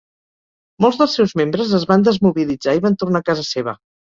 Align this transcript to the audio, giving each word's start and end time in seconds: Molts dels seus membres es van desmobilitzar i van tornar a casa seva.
Molts 0.85 0.97
dels 1.01 1.13
seus 1.19 1.35
membres 1.43 1.75
es 1.81 1.87
van 1.91 2.07
desmobilitzar 2.09 2.77
i 2.81 2.85
van 2.87 2.99
tornar 3.05 3.25
a 3.25 3.29
casa 3.33 3.49
seva. 3.55 3.79